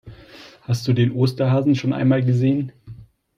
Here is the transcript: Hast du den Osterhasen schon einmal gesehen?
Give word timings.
Hast 0.61 0.87
du 0.87 0.93
den 0.93 1.11
Osterhasen 1.11 1.75
schon 1.75 1.93
einmal 1.93 2.25
gesehen? 2.25 2.71